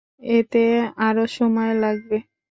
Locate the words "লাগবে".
1.83-2.17